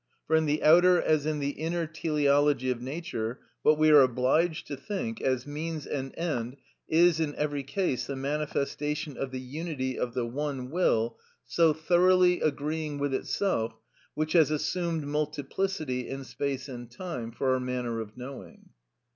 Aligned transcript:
For 0.25 0.35
in 0.35 0.47
the 0.47 0.63
outer 0.63 0.99
as 0.99 1.27
in 1.27 1.37
the 1.37 1.51
inner 1.51 1.85
teleology 1.85 2.71
of 2.71 2.81
nature, 2.81 3.39
what 3.61 3.77
we 3.77 3.91
are 3.91 4.01
obliged 4.01 4.65
to 4.65 4.75
think 4.75 5.21
as 5.21 5.45
means 5.45 5.85
and 5.85 6.11
end 6.17 6.57
is, 6.89 7.19
in 7.19 7.35
every 7.35 7.61
case, 7.61 8.07
the 8.07 8.15
manifestation 8.15 9.15
of 9.15 9.29
the 9.29 9.39
unity 9.39 9.99
of 9.99 10.15
the 10.15 10.25
one 10.25 10.71
will 10.71 11.19
so 11.45 11.71
thoroughly 11.71 12.41
agreeing 12.41 12.97
with 12.97 13.13
itself, 13.13 13.77
which 14.15 14.33
has 14.33 14.49
assumed 14.49 15.03
multiplicity 15.05 16.09
in 16.09 16.23
space 16.23 16.67
and 16.67 16.89
time 16.89 17.31
for 17.31 17.53
our 17.53 17.59
manner 17.59 17.99
of 17.99 18.17
knowing. 18.17 18.69